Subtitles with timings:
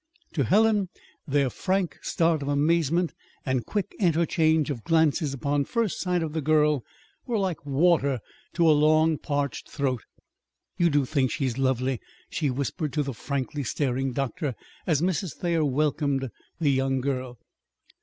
[0.33, 0.89] To Helen,
[1.27, 3.13] their frank start of amazement
[3.45, 6.83] and quick interchange of glances upon first sight of the girl
[7.27, 8.19] were like water
[8.53, 10.03] to a long parched throat.
[10.75, 12.01] "You do think she's lovely?"
[12.31, 14.55] she whispered to the frankly staring doctor,
[14.87, 15.35] as Mrs.
[15.35, 17.37] Thayer welcomed the young girl.